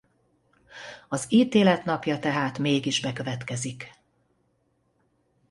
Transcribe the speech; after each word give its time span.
Az 1.09 1.25
ítélet 1.29 1.85
napja 1.85 2.19
tehát 2.19 2.57
mégis 2.59 3.01
bekövetkezik. 3.01 3.91